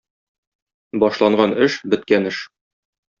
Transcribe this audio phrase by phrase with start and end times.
[1.03, 2.41] Бaшлaнгaн эш– бeткән эш.